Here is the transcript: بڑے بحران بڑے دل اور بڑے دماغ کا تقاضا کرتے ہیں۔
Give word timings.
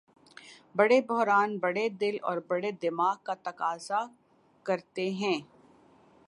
بڑے 0.75 0.99
بحران 1.01 1.57
بڑے 1.57 1.87
دل 1.89 2.17
اور 2.21 2.37
بڑے 2.47 2.71
دماغ 2.81 3.15
کا 3.23 3.33
تقاضا 3.43 4.05
کرتے 4.65 5.09
ہیں۔ 5.11 5.39